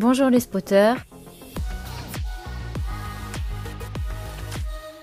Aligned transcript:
Bonjour 0.00 0.30
les 0.30 0.38
spotters. 0.38 0.94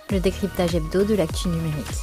Le 0.10 0.22
décryptage 0.22 0.74
hebdo 0.74 1.04
de 1.04 1.16
l'actu 1.16 1.50
numérique. 1.50 2.00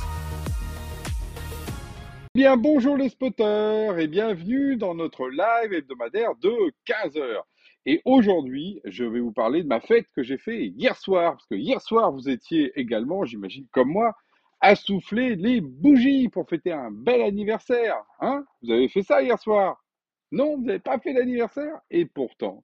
Bien, 2.34 2.58
bonjour 2.58 2.99
les 2.99 3.08
spotters 3.08 3.99
et 3.99 4.08
bienvenue 4.08 4.76
dans 4.76 4.94
notre 4.94 5.31
live 5.31 5.73
hebdomadaire 5.73 6.34
de 6.34 6.50
15h. 6.86 7.41
Et 7.86 8.02
aujourd'hui, 8.05 8.82
je 8.84 9.04
vais 9.04 9.20
vous 9.20 9.32
parler 9.32 9.62
de 9.62 9.68
ma 9.68 9.80
fête 9.80 10.04
que 10.14 10.22
j'ai 10.22 10.36
fait 10.36 10.66
hier 10.66 10.95
soir, 10.98 11.32
parce 11.32 11.46
que 11.46 11.54
hier 11.54 11.80
soir, 11.80 12.12
vous 12.12 12.29
étiez 12.29 12.79
également, 12.79 13.24
j'imagine 13.24 13.66
comme 13.72 13.88
moi, 13.88 14.14
à 14.61 14.74
souffler 14.74 15.34
les 15.34 15.62
bougies 15.62 16.29
pour 16.29 16.46
fêter 16.46 16.72
un 16.72 16.90
bel 16.90 17.22
anniversaire. 17.22 18.04
Hein? 18.20 18.45
Vous 18.62 18.70
avez 18.70 18.90
fait 18.90 19.02
ça 19.02 19.22
hier 19.22 19.38
soir? 19.38 19.82
Non, 20.30 20.56
vous 20.56 20.64
n'avez 20.64 20.79
pas 20.79 20.98
fait 20.98 21.14
l'anniversaire 21.14 21.80
Et 21.90 22.04
pourtant, 22.04 22.62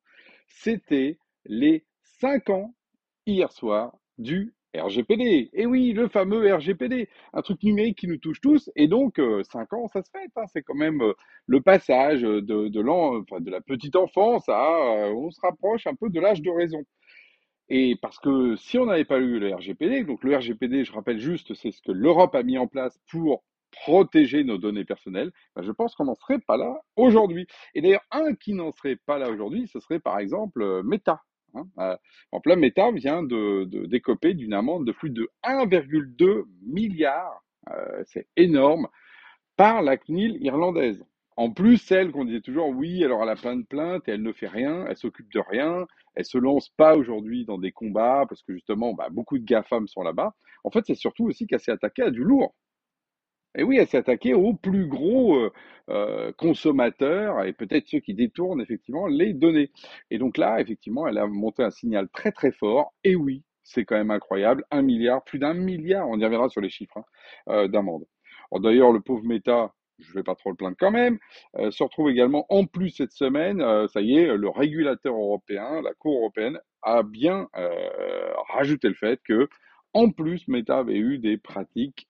c'était 0.48 1.18
les 1.44 1.84
5 2.20 2.50
ans 2.50 2.74
hier 3.26 3.52
soir 3.52 3.96
du 4.18 4.54
RGPD. 4.76 5.50
Et 5.52 5.66
oui, 5.66 5.92
le 5.92 6.08
fameux 6.08 6.54
RGPD, 6.54 7.08
un 7.32 7.42
truc 7.42 7.62
numérique 7.62 7.98
qui 7.98 8.06
nous 8.06 8.18
touche 8.18 8.40
tous. 8.40 8.70
Et 8.76 8.88
donc, 8.88 9.16
5 9.16 9.20
euh, 9.22 9.76
ans, 9.76 9.88
ça 9.88 10.02
se 10.02 10.10
fait. 10.10 10.30
Hein. 10.36 10.44
c'est 10.52 10.62
quand 10.62 10.74
même 10.74 11.02
euh, 11.02 11.14
le 11.46 11.60
passage 11.60 12.22
de, 12.22 12.40
de, 12.40 12.68
de 12.68 13.50
la 13.50 13.60
petite 13.60 13.96
enfance 13.96 14.48
à, 14.48 15.06
euh, 15.06 15.12
on 15.14 15.30
se 15.30 15.40
rapproche 15.40 15.86
un 15.86 15.94
peu 15.94 16.10
de 16.10 16.20
l'âge 16.20 16.42
de 16.42 16.50
raison. 16.50 16.82
Et 17.70 17.96
parce 18.00 18.18
que 18.18 18.56
si 18.56 18.78
on 18.78 18.86
n'avait 18.86 19.04
pas 19.04 19.18
eu 19.18 19.38
le 19.38 19.54
RGPD, 19.54 20.04
donc 20.04 20.24
le 20.24 20.36
RGPD, 20.36 20.84
je 20.84 20.92
rappelle 20.92 21.18
juste, 21.18 21.54
c'est 21.54 21.70
ce 21.70 21.82
que 21.82 21.92
l'Europe 21.92 22.34
a 22.34 22.42
mis 22.42 22.56
en 22.58 22.66
place 22.66 22.98
pour 23.10 23.44
protéger 23.70 24.44
nos 24.44 24.58
données 24.58 24.84
personnelles, 24.84 25.32
ben 25.54 25.62
je 25.62 25.72
pense 25.72 25.94
qu'on 25.94 26.04
n'en 26.04 26.14
serait 26.14 26.38
pas 26.38 26.56
là 26.56 26.80
aujourd'hui. 26.96 27.46
Et 27.74 27.80
d'ailleurs, 27.80 28.04
un 28.10 28.34
qui 28.34 28.54
n'en 28.54 28.72
serait 28.72 28.96
pas 28.96 29.18
là 29.18 29.30
aujourd'hui, 29.30 29.68
ce 29.68 29.80
serait 29.80 30.00
par 30.00 30.18
exemple 30.18 30.62
euh, 30.62 30.82
Meta. 30.82 31.22
Hein. 31.54 31.66
Euh, 31.78 31.96
en 32.32 32.40
plein 32.40 32.56
Meta 32.56 32.90
vient 32.92 33.22
de, 33.22 33.64
décoper 33.86 34.34
d'une 34.34 34.54
amende 34.54 34.86
de 34.86 34.92
plus 34.92 35.10
de 35.10 35.28
1,2 35.44 36.44
milliard, 36.62 37.42
euh, 37.70 38.02
c'est 38.06 38.28
énorme, 38.36 38.88
par 39.56 39.82
la 39.82 39.96
CNIL 39.96 40.38
irlandaise. 40.40 41.04
En 41.36 41.52
plus, 41.52 41.78
celle 41.78 42.10
qu'on 42.10 42.24
disait 42.24 42.40
toujours, 42.40 42.68
oui, 42.68 43.04
alors 43.04 43.22
elle 43.22 43.28
a 43.28 43.36
plein 43.36 43.54
de 43.54 43.64
plaintes 43.64 44.08
et 44.08 44.12
elle 44.12 44.22
ne 44.22 44.32
fait 44.32 44.48
rien, 44.48 44.86
elle 44.88 44.96
s'occupe 44.96 45.32
de 45.32 45.38
rien, 45.38 45.86
elle 46.16 46.24
se 46.24 46.36
lance 46.36 46.68
pas 46.70 46.96
aujourd'hui 46.96 47.44
dans 47.44 47.58
des 47.58 47.70
combats 47.70 48.26
parce 48.28 48.42
que 48.42 48.52
justement, 48.52 48.92
bah, 48.92 49.08
beaucoup 49.08 49.38
de 49.38 49.44
GAFAM 49.44 49.86
sont 49.86 50.02
là-bas. 50.02 50.34
En 50.64 50.70
fait, 50.70 50.84
c'est 50.84 50.96
surtout 50.96 51.26
aussi 51.26 51.46
qu'elle 51.46 51.60
s'est 51.60 51.70
attaquée 51.70 52.02
à 52.02 52.10
du 52.10 52.24
lourd. 52.24 52.56
Et 53.58 53.64
oui, 53.64 53.76
elle 53.78 53.88
s'est 53.88 53.98
attaquée 53.98 54.34
aux 54.34 54.54
plus 54.54 54.86
gros 54.86 55.36
euh, 55.36 55.52
euh, 55.90 56.32
consommateurs 56.38 57.44
et 57.44 57.52
peut-être 57.52 57.88
ceux 57.88 57.98
qui 57.98 58.14
détournent 58.14 58.60
effectivement 58.60 59.06
les 59.08 59.34
données. 59.34 59.70
Et 60.10 60.18
donc 60.18 60.38
là, 60.38 60.60
effectivement, 60.60 61.08
elle 61.08 61.18
a 61.18 61.26
monté 61.26 61.62
un 61.64 61.70
signal 61.70 62.08
très 62.10 62.32
très 62.32 62.52
fort. 62.52 62.94
Et 63.04 63.16
oui, 63.16 63.42
c'est 63.64 63.84
quand 63.84 63.96
même 63.96 64.12
incroyable, 64.12 64.64
un 64.70 64.82
milliard, 64.82 65.24
plus 65.24 65.38
d'un 65.38 65.54
milliard, 65.54 66.08
on 66.08 66.18
y 66.18 66.24
reviendra 66.24 66.48
sur 66.48 66.60
les 66.60 66.70
chiffres 66.70 66.98
hein, 66.98 67.04
euh, 67.48 67.68
d'amende. 67.68 68.04
D'ailleurs, 68.52 68.92
le 68.92 69.00
pauvre 69.00 69.24
Meta, 69.24 69.74
je 69.98 70.08
ne 70.10 70.14
vais 70.14 70.22
pas 70.22 70.34
trop 70.34 70.50
le 70.50 70.56
plaindre 70.56 70.76
quand 70.78 70.90
même, 70.90 71.18
euh, 71.58 71.70
se 71.70 71.82
retrouve 71.82 72.10
également 72.10 72.46
en 72.48 72.64
plus 72.64 72.90
cette 72.90 73.12
semaine, 73.12 73.60
euh, 73.60 73.88
ça 73.88 74.00
y 74.00 74.16
est, 74.16 74.36
le 74.36 74.48
régulateur 74.48 75.14
européen, 75.14 75.82
la 75.82 75.92
Cour 75.94 76.16
européenne, 76.18 76.58
a 76.82 77.02
bien 77.02 77.48
euh, 77.56 78.32
rajouté 78.52 78.88
le 78.88 78.94
fait 78.94 79.20
que, 79.24 79.48
en 79.92 80.10
plus, 80.10 80.46
Meta 80.48 80.78
avait 80.78 80.96
eu 80.96 81.18
des 81.18 81.36
pratiques 81.36 82.07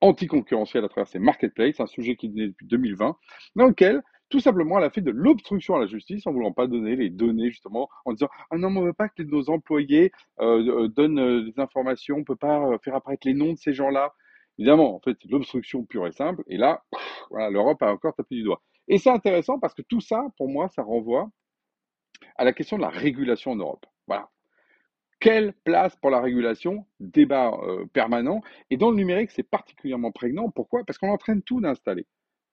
anticoncurrentielles 0.00 0.84
à 0.84 0.88
travers 0.88 1.08
ses 1.08 1.18
marketplaces, 1.18 1.80
un 1.80 1.86
sujet 1.86 2.16
qui 2.16 2.26
est 2.26 2.48
depuis 2.48 2.66
2020, 2.66 3.16
dans 3.56 3.66
lequel 3.66 4.02
tout 4.28 4.40
simplement, 4.40 4.78
elle 4.78 4.84
a 4.84 4.90
fait 4.90 5.02
de 5.02 5.10
l'obstruction 5.10 5.76
à 5.76 5.80
la 5.80 5.86
justice 5.86 6.26
en 6.26 6.32
voulant 6.32 6.52
pas 6.52 6.66
donner 6.66 6.96
les 6.96 7.10
données, 7.10 7.50
justement, 7.50 7.90
en 8.06 8.14
disant 8.14 8.30
Ah 8.50 8.56
non, 8.56 8.68
on 8.68 8.80
ne 8.80 8.86
veut 8.86 8.94
pas 8.94 9.10
que 9.10 9.22
nos 9.22 9.50
employés 9.50 10.10
donnent 10.38 11.44
des 11.44 11.60
informations, 11.60 12.16
on 12.16 12.20
ne 12.20 12.24
peut 12.24 12.34
pas 12.34 12.78
faire 12.82 12.94
apparaître 12.94 13.26
les 13.26 13.34
noms 13.34 13.52
de 13.52 13.58
ces 13.58 13.74
gens-là. 13.74 14.14
Évidemment, 14.58 14.94
en 14.96 15.00
fait, 15.00 15.18
c'est 15.20 15.30
l'obstruction 15.30 15.84
pure 15.84 16.06
et 16.06 16.12
simple. 16.12 16.42
Et 16.46 16.56
là, 16.56 16.82
voilà, 17.30 17.50
l'Europe 17.50 17.82
a 17.82 17.92
encore 17.92 18.14
tapé 18.14 18.36
du 18.36 18.42
doigt. 18.42 18.62
Et 18.88 18.96
c'est 18.96 19.10
intéressant 19.10 19.58
parce 19.58 19.74
que 19.74 19.82
tout 19.82 20.00
ça, 20.00 20.24
pour 20.38 20.48
moi, 20.48 20.68
ça 20.68 20.82
renvoie 20.82 21.28
à 22.36 22.44
la 22.44 22.54
question 22.54 22.78
de 22.78 22.82
la 22.82 22.88
régulation 22.88 23.52
en 23.52 23.56
Europe. 23.56 23.84
Voilà. 24.06 24.30
Quelle 25.22 25.52
place 25.64 25.94
pour 25.96 26.10
la 26.10 26.20
régulation 26.20 26.84
Débat 26.98 27.52
euh, 27.62 27.86
permanent. 27.92 28.40
Et 28.70 28.76
dans 28.76 28.90
le 28.90 28.96
numérique, 28.96 29.30
c'est 29.30 29.48
particulièrement 29.48 30.10
prégnant. 30.10 30.50
Pourquoi? 30.50 30.82
Parce 30.84 30.98
qu'on 30.98 31.10
entraîne 31.10 31.42
tout 31.42 31.60
d'installer. 31.60 32.06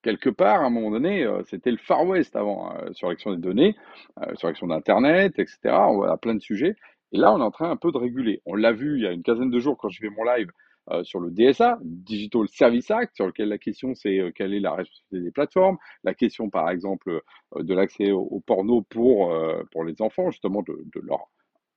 Quelque 0.03 0.29
part, 0.29 0.61
à 0.61 0.67
un 0.67 0.69
moment 0.69 0.91
donné, 0.91 1.23
euh, 1.23 1.41
c'était 1.45 1.71
le 1.71 1.77
Far 1.77 2.05
West 2.05 2.35
avant, 2.35 2.69
hein, 2.69 2.93
sur 2.93 3.09
l'action 3.09 3.33
des 3.33 3.41
données, 3.41 3.75
euh, 4.21 4.35
sur 4.35 4.47
l'action 4.47 4.67
d'Internet, 4.67 5.39
etc. 5.39 5.57
On 5.65 6.03
a 6.03 6.17
plein 6.17 6.35
de 6.35 6.41
sujets. 6.41 6.75
Et 7.11 7.17
là, 7.17 7.33
on 7.33 7.39
est 7.39 7.43
en 7.43 7.51
train 7.51 7.71
un 7.71 7.75
peu 7.75 7.91
de 7.91 7.97
réguler. 7.97 8.41
On 8.45 8.55
l'a 8.55 8.71
vu 8.71 8.97
il 8.97 9.03
y 9.03 9.07
a 9.07 9.11
une 9.11 9.23
quinzaine 9.23 9.49
de 9.49 9.59
jours 9.59 9.75
quand 9.75 9.89
j'ai 9.89 10.07
fait 10.07 10.15
mon 10.15 10.23
live 10.23 10.51
euh, 10.91 11.03
sur 11.03 11.19
le 11.19 11.29
DSA, 11.29 11.77
Digital 11.83 12.47
Service 12.49 12.89
Act, 12.89 13.15
sur 13.15 13.27
lequel 13.27 13.49
la 13.49 13.59
question 13.59 13.93
c'est 13.93 14.19
euh, 14.19 14.31
quelle 14.33 14.55
est 14.55 14.59
la 14.59 14.73
responsabilité 14.73 15.25
des 15.25 15.31
plateformes, 15.31 15.77
la 16.03 16.15
question 16.15 16.49
par 16.49 16.69
exemple 16.71 17.21
euh, 17.55 17.63
de 17.63 17.73
l'accès 17.75 18.11
au, 18.11 18.41
porno 18.45 18.81
pour, 18.81 19.31
pour 19.71 19.83
les 19.83 20.01
enfants, 20.01 20.31
justement 20.31 20.63
de, 20.63 20.99
leur 21.03 21.27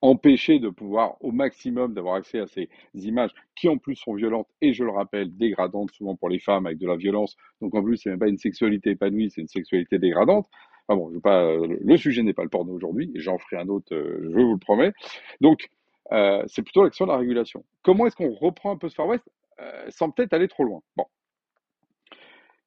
empêcher 0.03 0.59
de 0.59 0.69
pouvoir 0.69 1.17
au 1.21 1.31
maximum 1.31 1.95
d'avoir 1.95 2.17
accès 2.17 2.41
à 2.41 2.47
ces 2.47 2.69
images 2.95 3.31
qui 3.55 3.69
en 3.69 3.79
plus 3.79 3.95
sont 3.97 4.15
violentes 4.15 4.49
et 4.61 4.75
je 4.75 4.85
le 4.85 4.91
rappelle 4.91 5.35
dégradantes 5.37 5.93
souvent 5.93 6.17
pour 6.17 6.29
les 6.29 6.41
femmes 6.41 6.67
avec 6.67 6.79
de 6.79 6.87
la 6.87 6.97
violence. 6.97 7.37
Donc 7.61 7.75
en 7.75 7.83
plus 7.83 7.97
c'est 7.97 8.11
même 8.11 8.19
pas 8.19 8.29
une 8.29 8.39
sexualité 8.39 8.91
épanouie, 8.91 9.31
c'est 9.31 9.41
une 9.41 9.49
sexualité 9.49 9.99
dégradante. 9.99 10.49
Enfin 10.89 10.99
bon, 10.99 11.11
je 11.15 11.19
pas, 11.19 11.55
le 11.57 11.97
sujet 11.97 12.23
n'est 12.25 12.33
pas 12.35 12.43
le 12.43 12.49
porno 12.49 12.73
aujourd'hui, 12.73 13.13
j'en 13.15 13.39
ferai 13.39 13.63
un 13.63 13.69
autre, 13.69 13.87
je 13.91 14.29
vous 14.29 14.53
le 14.53 14.59
promets. 14.59 14.93
Donc 15.41 15.69
euh, 16.11 16.43
c'est 16.47 16.63
plutôt 16.63 16.83
l'action 16.83 17.07
de 17.07 17.13
la 17.13 17.19
régulation. 17.19 17.65
Comment 17.83 18.07
est-ce 18.07 18.17
qu'on 18.17 18.33
reprend 18.33 18.73
un 18.73 18.77
peu 18.77 18.89
ce 18.89 18.97
Far 18.97 19.07
West 19.07 19.25
euh, 19.61 19.87
sans 19.89 20.11
peut-être 20.11 20.33
aller 20.33 20.49
trop 20.49 20.65
loin? 20.65 20.81
Bon, 20.97 21.07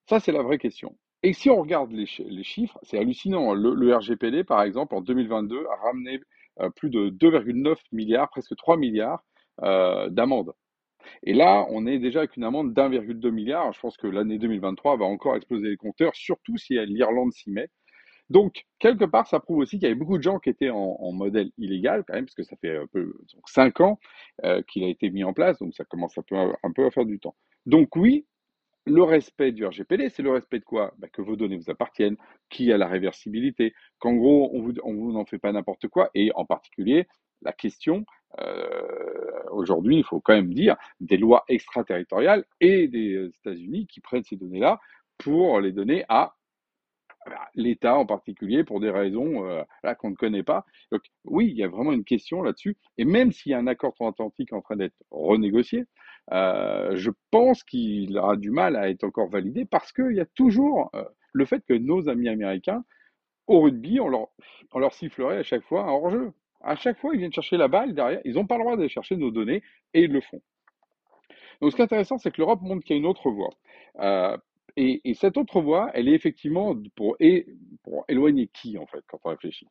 ça 0.07 0.21
c'est 0.21 0.31
la 0.31 0.41
vraie 0.41 0.57
question. 0.57 0.95
Et 1.25 1.33
si 1.33 1.49
on 1.49 1.59
regarde 1.59 1.91
les, 1.91 2.05
chiffres, 2.05 2.77
c'est 2.83 2.99
hallucinant. 2.99 3.55
Le, 3.55 3.95
RGPD, 3.95 4.43
par 4.43 4.61
exemple, 4.61 4.93
en 4.93 5.01
2022, 5.01 5.65
a 5.71 5.75
ramené 5.83 6.19
euh, 6.19 6.19
plus 6.75 6.89
de 6.89 7.09
2,9 7.09 7.75
milliards, 7.91 8.29
presque 8.29 8.55
3 8.55 8.77
milliards 8.77 9.23
d'amendes. 9.61 10.53
Et 11.23 11.33
là, 11.33 11.65
on 11.69 11.85
est 11.85 11.99
déjà 11.99 12.19
avec 12.19 12.35
une 12.35 12.43
amende 12.43 12.73
d'1,2 12.73 13.29
milliard. 13.29 13.71
Je 13.73 13.79
pense 13.79 13.97
que 13.97 14.07
l'année 14.07 14.37
2023 14.37 14.97
va 14.97 15.05
encore 15.05 15.35
exploser 15.35 15.69
les 15.69 15.77
compteurs, 15.77 16.15
surtout 16.15 16.57
si 16.57 16.73
l'Irlande 16.85 17.31
s'y 17.31 17.51
met. 17.51 17.69
Donc, 18.29 18.65
quelque 18.79 19.05
part, 19.05 19.27
ça 19.27 19.39
prouve 19.39 19.59
aussi 19.59 19.77
qu'il 19.77 19.83
y 19.83 19.91
avait 19.91 19.99
beaucoup 19.99 20.17
de 20.17 20.23
gens 20.23 20.39
qui 20.39 20.49
étaient 20.49 20.71
en, 20.71 21.11
modèle 21.11 21.51
illégal, 21.57 22.03
quand 22.07 22.15
même, 22.15 22.25
parce 22.25 22.35
que 22.35 22.43
ça 22.43 22.55
fait 22.57 22.77
un 22.77 22.87
peu 22.87 23.13
donc, 23.33 23.47
5 23.47 23.81
ans 23.81 23.99
euh, 24.43 24.63
qu'il 24.63 24.83
a 24.83 24.87
été 24.87 25.11
mis 25.11 25.23
en 25.23 25.33
place, 25.33 25.59
donc 25.59 25.75
ça 25.75 25.85
commence 25.85 26.17
un 26.17 26.23
peu 26.23 26.85
à 26.85 26.91
faire 26.91 27.05
du 27.05 27.19
temps. 27.19 27.35
Donc 27.67 27.95
oui, 27.95 28.25
le 28.85 29.03
respect 29.03 29.51
du 29.51 29.65
RGPD, 29.65 30.09
c'est 30.09 30.23
le 30.23 30.31
respect 30.31 30.59
de 30.59 30.65
quoi? 30.65 30.93
Bah, 30.97 31.07
Que 31.11 31.21
vos 31.21 31.35
données 31.35 31.57
vous 31.57 31.69
appartiennent, 31.69 32.17
qui 32.49 32.71
a 32.71 32.77
la 32.77 32.87
réversibilité, 32.87 33.73
qu'en 33.99 34.13
gros, 34.13 34.51
on 34.53 34.61
vous, 34.61 35.11
n'en 35.11 35.25
fait 35.25 35.39
pas 35.39 35.51
n'importe 35.51 35.87
quoi, 35.87 36.09
et 36.13 36.31
en 36.35 36.45
particulier, 36.45 37.07
la 37.41 37.51
question, 37.51 38.05
euh, 38.39 39.43
aujourd'hui, 39.51 39.97
il 39.97 40.03
faut 40.03 40.19
quand 40.19 40.33
même 40.33 40.53
dire, 40.53 40.75
des 40.99 41.17
lois 41.17 41.43
extraterritoriales 41.47 42.45
et 42.61 42.87
des 42.87 43.31
États-Unis 43.39 43.87
qui 43.87 44.01
prennent 44.01 44.23
ces 44.23 44.35
données-là 44.35 44.79
pour 45.17 45.59
les 45.61 45.71
donner 45.71 46.05
à 46.09 46.35
l'État 47.55 47.95
en 47.95 48.05
particulier 48.05 48.63
pour 48.63 48.79
des 48.79 48.89
raisons 48.89 49.45
euh, 49.45 49.63
là 49.83 49.95
qu'on 49.95 50.11
ne 50.11 50.15
connaît 50.15 50.43
pas. 50.43 50.65
Donc 50.91 51.01
oui, 51.23 51.47
il 51.49 51.57
y 51.57 51.63
a 51.63 51.67
vraiment 51.67 51.91
une 51.91 52.03
question 52.03 52.41
là-dessus. 52.41 52.77
Et 52.97 53.05
même 53.05 53.31
s'il 53.31 53.51
y 53.51 53.55
a 53.55 53.59
un 53.59 53.67
accord 53.67 53.93
transatlantique 53.93 54.53
en 54.53 54.61
train 54.61 54.75
d'être 54.75 54.95
renégocié, 55.11 55.85
euh, 56.31 56.95
je 56.95 57.11
pense 57.31 57.63
qu'il 57.63 58.17
aura 58.17 58.35
du 58.35 58.49
mal 58.49 58.75
à 58.75 58.89
être 58.89 59.03
encore 59.03 59.29
validé 59.29 59.65
parce 59.65 59.91
qu'il 59.91 60.13
y 60.13 60.19
a 60.19 60.25
toujours 60.25 60.89
euh, 60.95 61.03
le 61.33 61.45
fait 61.45 61.63
que 61.65 61.73
nos 61.73 62.09
amis 62.09 62.29
américains, 62.29 62.83
au 63.47 63.61
rugby, 63.61 63.99
on 63.99 64.09
leur, 64.09 64.93
sifflerait 64.93 65.37
à 65.37 65.43
chaque 65.43 65.63
fois 65.63 65.83
un 65.83 65.89
hors-jeu. 65.89 66.33
À 66.61 66.75
chaque 66.75 66.97
fois, 66.97 67.13
ils 67.13 67.19
viennent 67.19 67.33
chercher 67.33 67.57
la 67.57 67.67
balle 67.67 67.93
derrière. 67.93 68.21
Ils 68.25 68.35
n'ont 68.35 68.47
pas 68.47 68.57
le 68.57 68.63
droit 68.63 68.75
d'aller 68.75 68.89
chercher 68.89 69.17
nos 69.17 69.29
données 69.29 69.61
et 69.93 70.03
ils 70.03 70.11
le 70.11 70.21
font. 70.21 70.41
Donc, 71.61 71.71
ce 71.71 71.75
qui 71.75 71.81
est 71.81 71.85
intéressant, 71.85 72.17
c'est 72.17 72.31
que 72.31 72.41
l'Europe 72.41 72.61
montre 72.61 72.83
qu'il 72.83 72.95
y 72.95 72.97
a 72.97 72.99
une 72.99 73.05
autre 73.05 73.29
voie. 73.29 73.51
Euh, 73.99 74.35
et, 74.75 75.13
cette 75.13 75.37
autre 75.37 75.61
voie, 75.61 75.91
elle 75.93 76.09
est 76.09 76.13
effectivement 76.13 76.75
pour 76.95 77.15
éloigner 78.07 78.47
qui, 78.47 78.77
en 78.77 78.87
fait, 78.87 79.03
quand 79.07 79.19
on 79.23 79.29
réfléchit? 79.29 79.67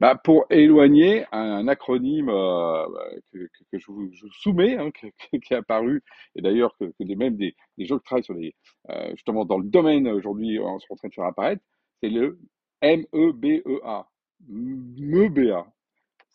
Bah, 0.00 0.14
Pour 0.16 0.46
éloigner 0.50 1.24
un, 1.32 1.68
acronyme 1.68 2.28
euh, 2.28 2.86
que, 3.32 3.78
je, 3.78 3.86
vous, 3.90 4.10
soumets, 4.40 4.76
hein, 4.76 4.90
qui 5.30 5.52
est 5.52 5.56
apparu, 5.56 6.02
et 6.34 6.42
d'ailleurs 6.42 6.76
que, 6.78 6.92
même 7.14 7.36
des, 7.36 7.54
gens 7.78 7.98
qui 7.98 8.04
travaillent 8.04 8.24
sur 8.24 8.36
euh, 8.36 9.10
justement 9.12 9.44
dans 9.44 9.58
le 9.58 9.68
domaine 9.68 10.08
aujourd'hui, 10.08 10.58
on 10.58 10.78
sont 10.78 10.92
en 10.92 10.96
train 10.96 11.08
de 11.08 11.14
faire 11.14 11.24
apparaître, 11.24 11.62
c'est 12.02 12.10
le 12.10 12.38
MEBEA. 12.82 14.06
MEBEA. 14.48 15.66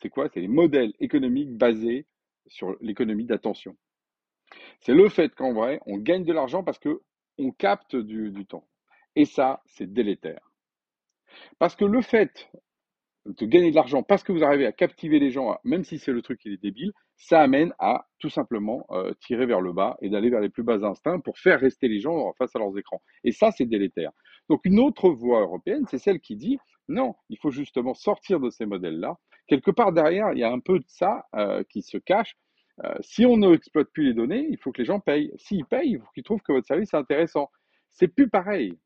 C'est 0.02 0.10
quoi? 0.10 0.30
C'est 0.34 0.42
les 0.42 0.48
modèles 0.48 0.94
économiques 1.00 1.52
basés 1.52 2.06
sur 2.48 2.76
l'économie 2.82 3.26
d'attention. 3.26 3.76
C'est 4.80 4.94
le 4.94 5.10
fait 5.10 5.34
qu'en 5.36 5.54
vrai, 5.54 5.82
on 5.86 5.98
gagne 5.98 6.24
de 6.24 6.34
l'argent 6.34 6.64
parce 6.64 6.80
que 6.80 7.02
on 7.38 7.52
capte 7.52 7.96
du, 7.96 8.46
temps. 8.46 8.68
Et 9.16 9.26
ça, 9.26 9.62
c'est 9.66 9.92
délétère. 9.92 10.52
Parce 11.60 11.76
que 11.76 11.86
le 11.86 12.02
fait 12.02 12.50
de 13.28 13.46
gagner 13.46 13.72
de 13.72 13.76
l'argent 13.76 14.04
parce 14.04 14.24
que 14.24 14.32
vous 14.32 14.44
arrivez 14.44 14.66
à 14.66 14.72
captiver 14.72 15.20
les 15.20 15.32
gens, 15.32 15.58
même 15.64 15.84
si 15.84 16.00
c'est 16.00 16.12
le 16.12 16.22
truc 16.22 16.40
qui 16.40 16.50
est 16.50 16.62
débile, 16.62 16.94
ça 17.16 17.42
amène 17.42 17.74
à 17.80 18.08
tout 18.20 18.30
simplement 18.30 18.86
euh, 18.92 19.14
tirer 19.20 19.46
vers 19.46 19.62
le 19.62 19.74
bas 19.74 19.98
et 20.02 20.10
d'aller 20.10 20.30
vers 20.30 20.40
les 20.40 20.50
plus 20.50 20.64
bas 20.64 20.84
instincts 20.84 21.20
pour 21.20 21.38
faire 21.38 21.60
rester 21.60 21.88
les 21.88 22.00
gens 22.00 22.32
face 22.38 22.56
à 22.56 22.60
leurs 22.60 22.78
écrans. 22.78 23.02
Et 23.24 23.32
ça, 23.32 23.52
c'est 23.52 23.66
délétère. 23.66 24.12
Donc 24.50 24.62
une 24.66 24.80
autre 24.80 25.10
voie 25.10 25.42
européenne, 25.42 25.86
c'est 25.90 25.98
celle 25.98 26.20
qui 26.20 26.36
dit 26.36 26.58
non, 26.88 27.16
il 27.30 27.38
faut 27.38 27.52
justement 27.52 27.94
sortir 27.94 28.40
de 28.40 28.50
ces 28.50 28.66
modèles-là. 28.66 29.18
Quelque 29.48 29.72
part 29.72 29.92
derrière, 29.92 30.32
il 30.34 30.40
y 30.40 30.44
a 30.44 30.52
un 30.52 30.60
peu 30.60 30.80
de 30.80 30.86
ça 30.88 31.26
euh, 31.36 31.64
qui 31.70 31.82
se 31.82 31.98
cache. 31.98 32.36
Euh, 32.84 32.94
si 33.02 33.26
on 33.26 33.38
n'exploite 33.38 33.90
plus 33.92 34.06
les 34.06 34.14
données, 34.14 34.48
il 34.50 34.58
faut 34.58 34.72
que 34.72 34.82
les 34.82 34.86
gens 34.86 35.00
payent. 35.00 35.32
S'ils 35.38 35.66
payent, 35.66 35.92
il 35.92 36.00
faut 36.00 36.12
qu'ils 36.14 36.24
trouvent 36.24 36.42
que 36.42 36.54
votre 36.54 36.68
service 36.68 36.94
est 36.94 36.98
intéressant. 36.98 37.50
C'est 37.90 38.08
plus 38.08 38.30
pareil. 38.30 38.78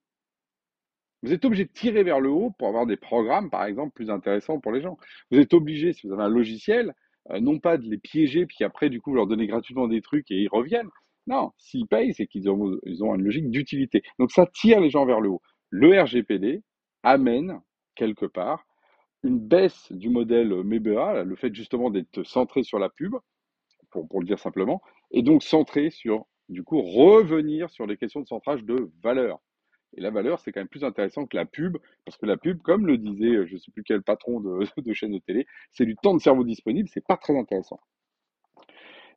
Vous 1.23 1.33
êtes 1.33 1.45
obligé 1.45 1.65
de 1.65 1.71
tirer 1.71 2.03
vers 2.03 2.19
le 2.19 2.29
haut 2.29 2.51
pour 2.57 2.68
avoir 2.68 2.85
des 2.85 2.97
programmes, 2.97 3.50
par 3.50 3.65
exemple, 3.65 3.94
plus 3.94 4.09
intéressants 4.09 4.59
pour 4.59 4.71
les 4.71 4.81
gens. 4.81 4.97
Vous 5.29 5.39
êtes 5.39 5.53
obligé, 5.53 5.94
si 5.94 6.07
vous 6.07 6.13
avez 6.13 6.23
un 6.23 6.29
logiciel, 6.29 6.94
euh, 7.29 7.39
non 7.39 7.59
pas 7.59 7.77
de 7.77 7.88
les 7.88 7.97
piéger, 7.97 8.45
puis 8.45 8.63
après, 8.63 8.89
du 8.89 9.01
coup, 9.01 9.13
leur 9.13 9.27
donner 9.27 9.47
gratuitement 9.47 9.88
des 9.88 10.01
trucs 10.01 10.31
et 10.31 10.35
ils 10.41 10.50
reviennent. 10.50 10.89
Non, 11.27 11.51
s'ils 11.57 11.88
payent, 11.88 12.13
c'est 12.13 12.25
qu'ils 12.25 12.50
ont, 12.50 12.77
ils 12.85 13.03
ont 13.03 13.13
une 13.15 13.23
logique 13.23 13.50
d'utilité. 13.51 14.01
Donc 14.18 14.31
ça 14.31 14.47
tire 14.47 14.79
les 14.79 14.89
gens 14.89 15.06
vers 15.06 15.21
le 15.21 15.29
haut. 15.29 15.41
Le 15.69 16.01
RGPD 16.01 16.63
amène, 17.03 17.62
quelque 17.95 18.25
part, 18.25 18.65
une 19.23 19.39
baisse 19.39 19.91
du 19.91 20.09
modèle 20.09 20.50
MEBA, 20.63 21.23
le 21.23 21.35
fait 21.35 21.53
justement 21.53 21.91
d'être 21.91 22.23
centré 22.23 22.63
sur 22.63 22.79
la 22.79 22.89
pub, 22.89 23.15
pour, 23.91 24.07
pour 24.07 24.19
le 24.19 24.25
dire 24.25 24.39
simplement, 24.39 24.81
et 25.12 25.21
donc 25.21 25.44
centré 25.44 25.91
sur, 25.91 26.25
du 26.50 26.63
coup, 26.63 26.81
revenir 26.81 27.69
sur 27.69 27.85
les 27.85 27.97
questions 27.97 28.21
de 28.21 28.27
centrage 28.27 28.63
de 28.63 28.91
valeur. 29.03 29.39
Et 29.97 30.01
la 30.01 30.09
valeur, 30.09 30.39
c'est 30.39 30.51
quand 30.51 30.61
même 30.61 30.67
plus 30.67 30.83
intéressant 30.83 31.25
que 31.25 31.35
la 31.35 31.45
pub, 31.45 31.77
parce 32.05 32.17
que 32.17 32.25
la 32.25 32.38
pub, 32.38 32.61
comme 32.61 32.88
le 32.88 32.97
disait 32.97 33.45
je 33.47 33.53
ne 33.53 33.59
sais 33.59 33.71
plus 33.71 33.83
quel 33.83 34.01
patron 34.01 34.39
de, 34.39 34.59
de 34.81 34.93
chaîne 34.93 35.11
de 35.11 35.19
télé, 35.19 35.45
c'est 35.71 35.85
du 35.85 35.95
temps 35.95 36.13
de 36.13 36.21
cerveau 36.21 36.43
disponible, 36.43 36.89
c'est 36.89 37.05
pas 37.05 37.17
très 37.17 37.38
intéressant. 37.38 37.79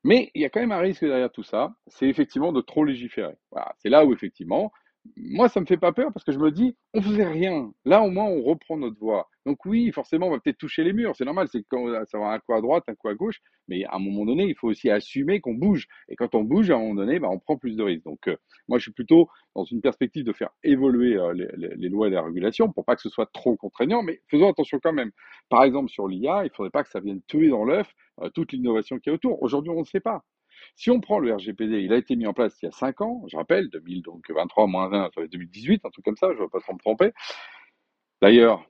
Mais 0.03 0.31
il 0.35 0.43
y 0.43 0.45
a 0.45 0.51
quand 0.51 0.61
même 0.61 0.73
un 0.73 0.81
risque 0.81 1.05
derrière 1.05 1.33
tout 1.33 1.43
ça, 1.43 1.75
c'est 1.87 2.07
effectivement 2.07 2.53
de 2.53 2.61
trop 2.61 2.85
légiférer. 2.85 3.37
Voilà, 3.51 3.75
c'est 3.79 3.89
là 3.89 4.05
où 4.05 4.13
effectivement, 4.13 4.71
moi, 5.17 5.49
ça 5.49 5.61
me 5.61 5.67
fait 5.67 5.77
pas 5.77 5.93
peur 5.93 6.13
parce 6.13 6.25
que 6.25 6.33
je 6.33 6.39
me 6.39 6.51
dis, 6.51 6.77
on 6.95 7.03
faisait 7.03 7.27
rien. 7.27 7.73
Là, 7.85 8.03
au 8.03 8.11
moins, 8.11 8.25
on 8.25 8.43
reprend 8.43 8.77
notre 8.77 8.99
voix. 8.99 9.29
Donc 9.47 9.65
oui, 9.67 9.93
forcément, 9.93 10.29
on 10.29 10.31
va 10.31 10.41
peut-être 10.41 10.59
toucher 10.59 10.85
les 10.85 10.93
murs. 10.93 11.15
C'est 11.17 11.25
normal, 11.27 11.49
c'est 11.53 11.63
quand 11.69 11.87
ça 12.07 12.19
va 12.19 12.29
un 12.33 12.39
coup 12.39 12.55
à 12.55 12.61
droite, 12.61 12.85
un 12.89 12.95
coup 12.95 13.09
à 13.09 13.15
gauche. 13.15 13.41
Mais 13.69 13.85
à 13.85 13.97
un 13.97 13.99
moment 13.99 14.25
donné, 14.25 14.45
il 14.45 14.55
faut 14.57 14.69
aussi 14.69 14.91
assumer 14.91 15.41
qu'on 15.41 15.55
bouge. 15.55 15.87
Et 16.09 16.17
quand 16.17 16.35
on 16.35 16.43
bouge, 16.43 16.71
à 16.71 16.77
un 16.77 16.79
moment 16.79 16.95
donné, 16.95 17.19
bah, 17.19 17.29
on 17.31 17.39
prend 17.39 17.57
plus 17.57 17.77
de 17.77 17.83
risques. 17.83 18.05
Donc 18.05 18.29
euh, 18.29 18.37
moi, 18.69 18.79
je 18.79 18.85
suis 18.85 18.93
plutôt 18.93 19.29
dans 19.55 19.65
une 19.65 19.83
perspective 19.83 20.25
de 20.25 20.33
faire 20.33 20.51
évoluer 20.63 21.17
euh, 21.17 21.33
les, 21.57 21.89
lois 21.89 22.07
et 22.07 22.11
les 22.11 22.19
régulations 22.19 22.73
pour 22.73 22.85
pas 22.85 22.97
que 22.97 23.03
ce 23.03 23.11
soit 23.11 23.31
trop 23.33 23.57
contraignant. 23.57 24.03
Mais 24.03 24.21
faisons 24.31 24.49
attention 24.49 24.79
quand 24.83 24.93
même. 24.93 25.11
Par 25.51 25.65
exemple, 25.65 25.91
sur 25.91 26.09
l'IA, 26.09 26.45
il 26.45 26.51
faudrait 26.51 26.71
pas 26.71 26.83
que 26.83 26.91
ça 26.91 27.01
vienne 27.01 27.21
tuer 27.27 27.49
dans 27.49 27.65
l'œuf 27.65 27.93
euh, 28.23 28.31
toute 28.31 28.53
l'innovation 28.53 28.99
qui 28.99 29.11
est 29.11 29.13
autour. 29.13 29.43
Aujourd'hui, 29.43 29.71
on 29.71 29.81
ne 29.81 29.85
sait 29.85 30.01
pas. 30.01 30.25
Si 30.77 30.91
on 30.91 31.01
prend 31.01 31.19
le 31.19 31.35
RGPD, 31.35 31.83
il 31.83 31.93
a 31.93 31.97
été 31.97 32.17
mis 32.17 32.27
en 32.27 32.33
place 32.33 32.57
il 32.63 32.67
y 32.67 32.69
a 32.69 32.73
5 32.73 33.01
ans, 33.01 33.25
je 33.29 33.37
rappelle, 33.37 33.69
2023 33.71 34.67
moins 34.67 34.93
1, 34.93 35.11
ça 35.15 35.27
2018, 35.27 35.85
un 35.85 35.91
truc 35.91 36.05
comme 36.05 36.17
ça, 36.17 36.29
je 36.33 36.39
ne 36.39 36.43
vais 36.45 36.49
pas 36.49 36.61
trop 36.61 36.75
me 36.75 36.79
tromper. 36.79 37.13
D'ailleurs, 38.23 38.67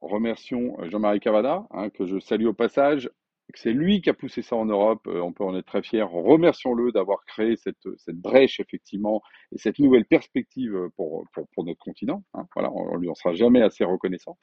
remercions 0.00 0.76
euh, 0.80 0.90
Jean-Marie 0.90 1.20
Cavada, 1.20 1.66
hein, 1.70 1.90
que 1.90 2.06
je 2.06 2.18
salue 2.18 2.46
au 2.46 2.54
passage. 2.54 3.10
C'est 3.54 3.72
lui 3.72 4.00
qui 4.00 4.10
a 4.10 4.14
poussé 4.14 4.42
ça 4.42 4.56
en 4.56 4.66
Europe, 4.66 5.06
euh, 5.06 5.20
on 5.20 5.32
peut 5.32 5.44
en 5.44 5.56
être 5.56 5.66
très 5.66 5.82
fiers. 5.82 6.02
Remercions-le 6.02 6.90
d'avoir 6.90 7.24
créé 7.26 7.56
cette, 7.56 7.88
cette, 7.96 8.16
brèche, 8.16 8.58
effectivement, 8.58 9.22
et 9.52 9.58
cette 9.58 9.78
nouvelle 9.78 10.04
perspective 10.04 10.74
pour, 10.96 11.24
pour, 11.32 11.64
notre 11.64 11.78
continent. 11.78 12.24
Hein. 12.34 12.46
Voilà, 12.54 12.70
lui 12.98 13.08
en 13.08 13.14
sera 13.14 13.34
jamais 13.34 13.62
assez 13.62 13.84
reconnaissant. 13.84 14.36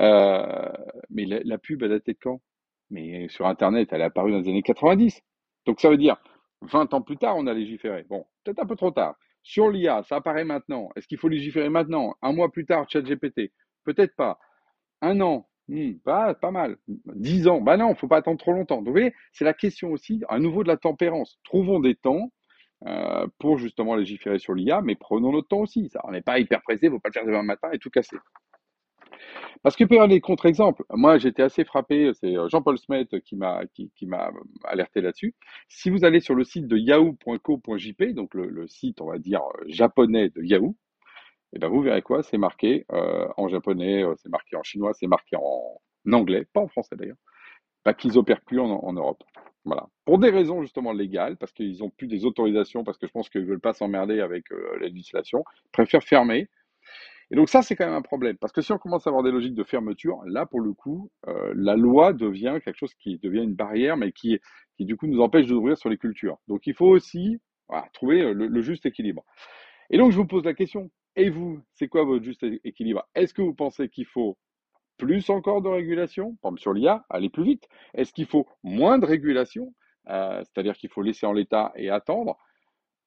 Euh, 0.00 0.68
mais 1.10 1.24
la, 1.24 1.58
pub, 1.58 1.82
elle 1.82 1.90
daté 1.90 2.12
de 2.12 2.18
quand? 2.20 2.42
Mais 2.90 3.26
sur 3.28 3.46
Internet, 3.46 3.88
elle 3.92 4.02
est 4.02 4.04
apparue 4.04 4.32
dans 4.32 4.40
les 4.40 4.48
années 4.48 4.62
90. 4.62 5.22
Donc 5.66 5.80
ça 5.80 5.90
veut 5.90 5.96
dire 5.96 6.16
20 6.62 6.94
ans 6.94 7.02
plus 7.02 7.16
tard, 7.16 7.36
on 7.36 7.46
a 7.46 7.54
légiféré. 7.54 8.04
Bon, 8.08 8.26
peut-être 8.44 8.60
un 8.60 8.66
peu 8.66 8.76
trop 8.76 8.90
tard. 8.90 9.16
Sur 9.42 9.70
l'IA, 9.70 10.02
ça 10.04 10.16
apparaît 10.16 10.44
maintenant. 10.44 10.90
Est-ce 10.94 11.08
qu'il 11.08 11.18
faut 11.18 11.28
légiférer 11.28 11.68
maintenant 11.68 12.14
Un 12.22 12.32
mois 12.32 12.50
plus 12.52 12.64
tard, 12.64 12.88
ChatGPT? 12.88 13.52
Peut-être 13.84 14.14
pas. 14.14 14.38
Un 15.00 15.20
an 15.20 15.48
hmm, 15.68 15.94
pas, 16.04 16.36
mal. 16.52 16.76
Dix 16.86 17.48
ans 17.48 17.60
Bah 17.60 17.76
non, 17.76 17.88
il 17.88 17.92
ne 17.92 17.96
faut 17.96 18.08
pas 18.08 18.18
attendre 18.18 18.38
trop 18.38 18.52
longtemps. 18.52 18.78
Donc 18.78 18.86
vous 18.86 18.92
voyez, 18.92 19.14
c'est 19.32 19.44
la 19.44 19.54
question 19.54 19.90
aussi, 19.90 20.22
à 20.28 20.38
nouveau, 20.38 20.62
de 20.62 20.68
la 20.68 20.76
tempérance. 20.76 21.40
Trouvons 21.44 21.80
des 21.80 21.96
temps 21.96 22.30
euh, 22.86 23.26
pour 23.38 23.58
justement 23.58 23.96
légiférer 23.96 24.38
sur 24.38 24.54
l'IA, 24.54 24.80
mais 24.80 24.94
prenons 24.94 25.32
notre 25.32 25.48
temps 25.48 25.60
aussi. 25.60 25.88
Ça, 25.88 26.00
on 26.04 26.12
n'est 26.12 26.22
pas 26.22 26.38
hyper 26.38 26.62
pressé, 26.62 26.86
il 26.86 26.90
ne 26.90 26.94
faut 26.94 27.00
pas 27.00 27.08
le 27.08 27.14
faire 27.14 27.26
demain 27.26 27.42
matin 27.42 27.70
et 27.72 27.78
tout 27.78 27.90
casser. 27.90 28.16
Parce 29.62 29.76
qu'il 29.76 29.86
peut 29.86 29.94
y 29.94 29.98
avoir 29.98 30.08
des 30.08 30.20
contre-exemples. 30.20 30.84
Moi, 30.90 31.18
j'étais 31.18 31.42
assez 31.42 31.64
frappé, 31.64 32.12
c'est 32.14 32.36
euh, 32.36 32.48
Jean-Paul 32.48 32.78
Smet 32.78 33.06
qui 33.24 33.36
m'a 33.36 33.62
alerté 34.64 35.00
là-dessus. 35.00 35.34
Si 35.68 35.88
vous 35.88 36.04
allez 36.04 36.20
sur 36.20 36.34
le 36.34 36.44
site 36.44 36.66
de 36.66 36.76
yahoo.co.jp, 36.76 38.12
donc 38.14 38.34
le, 38.34 38.66
site, 38.66 39.00
on 39.00 39.06
va 39.06 39.18
dire, 39.18 39.42
euh, 39.42 39.64
japonais 39.66 40.30
de 40.30 40.42
Yahoo, 40.42 40.76
et 41.54 41.56
eh 41.56 41.58
ben 41.58 41.68
vous 41.68 41.82
verrez 41.82 42.00
quoi, 42.00 42.22
c'est 42.22 42.38
marqué 42.38 42.86
euh, 42.92 43.28
en 43.36 43.46
japonais, 43.48 44.04
c'est 44.16 44.30
marqué 44.30 44.56
en 44.56 44.62
chinois, 44.62 44.94
c'est 44.94 45.06
marqué 45.06 45.36
en 45.36 45.80
anglais, 46.10 46.46
pas 46.50 46.60
en 46.60 46.68
français 46.68 46.96
d'ailleurs, 46.96 47.18
pas 47.84 47.92
qu'ils 47.92 48.16
opèrent 48.16 48.40
plus 48.40 48.58
en, 48.58 48.92
Europe. 48.94 49.22
Voilà. 49.66 49.86
Pour 50.06 50.18
des 50.18 50.30
raisons 50.30 50.62
justement 50.62 50.92
légales, 50.92 51.36
parce 51.36 51.52
qu'ils 51.52 51.84
ont 51.84 51.90
plus 51.90 52.06
des 52.06 52.24
autorisations, 52.24 52.84
parce 52.84 52.96
que 52.96 53.06
je 53.06 53.12
pense 53.12 53.28
qu'ils 53.28 53.44
veulent 53.44 53.60
pas 53.60 53.74
s'emmerder 53.74 54.20
avec 54.20 54.46
la 54.80 54.88
législation, 54.88 55.44
préfèrent 55.72 56.02
fermer. 56.02 56.48
Et 57.30 57.36
donc 57.36 57.48
ça, 57.48 57.62
c'est 57.62 57.76
quand 57.76 57.86
même 57.86 57.94
un 57.94 58.02
problème, 58.02 58.36
parce 58.36 58.52
que 58.52 58.60
si 58.60 58.72
on 58.72 58.78
commence 58.78 59.06
à 59.06 59.10
avoir 59.10 59.22
des 59.22 59.30
logiques 59.30 59.54
de 59.54 59.64
fermeture, 59.64 60.20
là, 60.26 60.46
pour 60.46 60.60
le 60.60 60.72
coup, 60.72 61.10
euh, 61.28 61.52
la 61.56 61.76
loi 61.76 62.12
devient 62.12 62.58
quelque 62.64 62.76
chose 62.76 62.94
qui 62.94 63.18
devient 63.18 63.42
une 63.42 63.54
barrière, 63.54 63.96
mais 63.96 64.12
qui, 64.12 64.38
qui 64.76 64.84
du 64.84 64.96
coup 64.96 65.06
nous 65.06 65.20
empêche 65.20 65.46
d'ouvrir 65.46 65.76
sur 65.76 65.88
les 65.88 65.98
cultures. 65.98 66.38
Donc 66.48 66.66
il 66.66 66.74
faut 66.74 66.88
aussi 66.88 67.38
voilà, 67.68 67.88
trouver 67.92 68.22
euh, 68.22 68.32
le, 68.34 68.60
juste 68.60 68.86
équilibre. 68.86 69.24
Et 69.90 69.98
donc 69.98 70.12
je 70.12 70.16
vous 70.16 70.26
pose 70.26 70.44
la 70.44 70.54
question, 70.54 70.90
et 71.16 71.30
vous, 71.30 71.62
c'est 71.74 71.88
quoi 71.88 72.04
votre 72.04 72.24
juste 72.24 72.44
équilibre? 72.64 73.06
Est-ce 73.14 73.34
que 73.34 73.42
vous 73.42 73.54
pensez 73.54 73.88
qu'il 73.88 74.06
faut 74.06 74.36
plus 74.98 75.30
encore 75.30 75.62
de 75.62 75.68
régulation, 75.68 76.36
par 76.42 76.50
exemple 76.50 76.60
sur 76.60 76.72
l'IA, 76.72 77.04
aller 77.10 77.28
plus 77.28 77.44
vite. 77.44 77.68
Est-ce 77.94 78.12
qu'il 78.12 78.26
faut 78.26 78.46
moins 78.62 78.98
de 78.98 79.06
régulation, 79.06 79.74
euh, 80.08 80.42
c'est-à-dire 80.44 80.76
qu'il 80.76 80.90
faut 80.90 81.02
laisser 81.02 81.26
en 81.26 81.32
l'état 81.32 81.72
et 81.76 81.90
attendre 81.90 82.38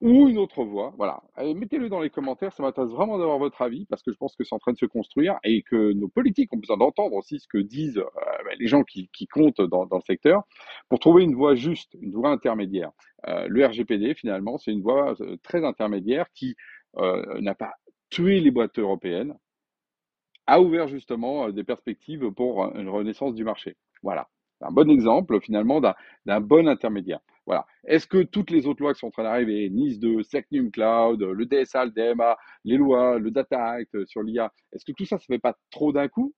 ou 0.02 0.28
une 0.28 0.38
autre 0.38 0.64
voie. 0.64 0.94
Voilà. 0.98 1.22
Mettez-le 1.38 1.90
dans 1.90 2.02
les 2.02 2.10
commentaires, 2.10 2.54
ça 2.54 2.64
m'intéresse 2.64 2.92
vraiment 2.92 3.18
d'avoir 3.18 3.40
votre 3.40 3.62
avis 3.62 3.86
parce 3.86 4.04
que 4.04 4.12
je 4.12 4.18
pense 4.18 4.36
que 4.36 4.44
c'est 4.44 4.54
en 4.54 4.60
train 4.60 4.74
de 4.74 4.78
se 4.78 4.86
construire 4.86 5.38
et 5.44 5.64
que 5.64 5.94
nos 5.94 6.10
politiques 6.10 6.54
ont 6.54 6.58
besoin 6.58 6.78
d'entendre 6.78 7.16
aussi 7.16 7.40
ce 7.40 7.48
que 7.48 7.58
disent 7.58 7.98
euh, 7.98 8.44
ben, 8.46 8.56
les 8.60 8.68
gens 8.68 8.84
qui, 8.84 9.10
qui 9.14 9.28
comptent 9.28 9.62
dans, 9.62 9.86
dans, 9.86 9.98
le 9.98 10.04
secteur 10.06 10.44
pour 10.90 11.00
trouver 11.00 11.24
une 11.24 11.36
voie 11.36 11.56
juste, 11.56 11.96
une 12.02 12.12
voie 12.12 12.30
intermédiaire. 12.30 12.92
Euh, 13.28 13.48
le 13.50 13.66
RGPD, 13.66 14.14
finalement, 14.16 14.58
c'est 14.58 14.72
une 14.72 14.82
voie 14.82 15.16
euh, 15.22 15.38
très 15.44 15.64
intermédiaire 15.64 16.28
qui 16.34 16.56
euh, 16.98 17.40
n'a 17.42 17.56
pas 17.56 17.74
tué 18.10 18.40
les 18.40 18.52
boîtes 18.52 18.78
européennes, 18.78 19.36
a 20.48 20.62
ouvert 20.62 20.88
justement 20.88 21.50
des 21.50 21.64
perspectives 21.64 22.32
pour 22.32 22.64
une 22.76 22.90
renaissance 22.90 23.34
du 23.34 23.44
marché. 23.44 23.78
Voilà. 24.04 24.30
Un 24.62 24.72
bon 24.72 24.90
exemple 24.90 25.40
finalement 25.42 25.82
d'un 25.82 26.42
bon 26.42 26.68
intermédiaire. 26.68 27.20
Voilà. 27.46 27.66
Est-ce 27.86 28.08
que 28.08 28.24
toutes 28.24 28.50
les 28.50 28.66
autres 28.66 28.82
lois 28.82 28.94
qui 28.94 29.00
sont 29.00 29.08
en 29.08 29.12
train 29.12 29.24
d'arriver, 29.24 29.70
NIS 29.70 30.00
2, 30.00 30.24
SecNum 30.24 30.72
Cloud, 30.72 31.22
le 31.22 31.46
DSA, 31.46 31.86
le 31.86 31.92
DMA, 31.92 32.38
les 32.64 32.78
lois, 32.78 33.20
le 33.20 33.32
Data 33.32 33.64
Act 33.64 34.06
sur 34.06 34.24
l'IA, 34.24 34.52
est-ce 34.72 34.86
que 34.86 34.92
tout 34.92 35.06
ça, 35.06 35.18
ça 35.18 35.26
ne 35.30 35.36
fait 35.36 35.40
pas 35.40 35.56
trop 35.70 35.92
d'un 35.92 36.08
coup? 36.08 36.34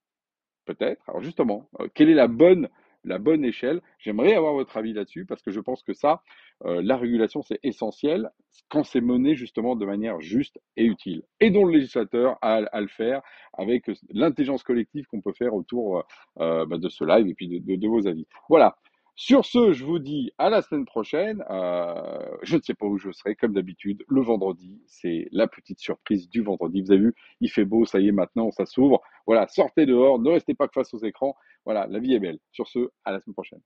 Peut-être. 0.66 1.02
Alors 1.10 1.22
justement, 1.22 1.70
euh, 1.80 1.88
quelle 1.94 2.10
est 2.10 2.14
la 2.14 2.28
bonne 2.28 2.68
la 3.06 3.20
bonne 3.20 3.46
échelle? 3.46 3.82
J'aimerais 4.00 4.34
avoir 4.34 4.54
votre 4.54 4.76
avis 4.76 4.92
là-dessus 4.92 5.26
parce 5.26 5.42
que 5.42 5.52
je 5.52 5.62
pense 5.62 5.82
que 5.82 5.94
ça, 5.94 6.22
euh, 6.66 6.82
la 6.84 6.98
régulation, 6.98 7.42
c'est 7.42 7.60
essentiel 7.64 8.30
quand 8.68 8.84
c'est 8.84 9.00
mené 9.00 9.36
justement 9.36 9.78
de 9.78 9.86
manière 9.86 10.20
juste 10.20 10.60
et 10.76 10.84
utile. 10.84 11.24
Et 11.40 11.52
dont 11.52 11.64
le 11.64 11.72
législateur 11.72 12.38
a 12.42 12.56
à 12.56 12.82
le 12.82 12.88
faire 12.90 13.22
avec 13.54 13.90
l'intelligence 14.10 14.64
collective 14.64 15.06
qu'on 15.06 15.22
peut 15.22 15.32
faire 15.32 15.54
autour 15.54 16.04
euh, 16.42 16.66
bah, 16.66 16.78
de 16.78 16.90
ce 16.90 17.06
live 17.06 17.28
et 17.28 17.34
puis 17.34 17.48
de 17.48 17.88
vos 17.88 18.08
avis. 18.08 18.28
Voilà. 18.50 18.76
Sur 19.20 19.46
ce, 19.46 19.74
je 19.74 19.84
vous 19.84 19.98
dis 19.98 20.32
à 20.38 20.52
la 20.52 20.62
semaine 20.62 20.86
prochaine. 20.86 21.44
Euh, 21.50 22.38
je 22.44 22.56
ne 22.56 22.62
sais 22.62 22.76
pas 22.76 22.86
où 22.86 23.00
je 23.00 23.12
serai, 23.12 23.36
comme 23.36 23.52
d'habitude. 23.52 24.04
Le 24.08 24.22
vendredi, 24.22 24.80
c'est 24.86 25.28
la 25.32 25.48
petite 25.48 25.80
surprise 25.80 26.30
du 26.30 26.44
vendredi. 26.44 26.84
Vous 26.84 26.92
avez 26.92 27.02
vu, 27.02 27.16
il 27.42 27.50
fait 27.50 27.66
beau, 27.66 27.84
ça 27.84 28.00
y 28.00 28.10
est, 28.10 28.12
maintenant, 28.12 28.52
ça 28.52 28.68
s'ouvre. 28.68 29.02
Voilà, 29.26 29.48
sortez 29.48 29.88
dehors, 29.88 30.20
ne 30.20 30.30
restez 30.30 30.54
pas 30.54 30.68
que 30.68 30.74
face 30.76 30.94
aux 30.94 31.04
écrans. 31.04 31.36
Voilà, 31.66 31.88
la 31.88 31.98
vie 31.98 32.14
est 32.14 32.20
belle. 32.20 32.38
Sur 32.52 32.68
ce, 32.68 32.92
à 33.06 33.12
la 33.12 33.20
semaine 33.20 33.34
prochaine. 33.34 33.62